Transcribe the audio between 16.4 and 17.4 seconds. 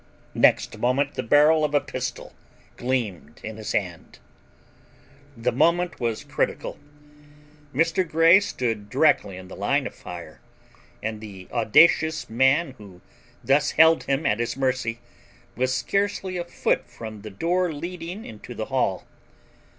foot from the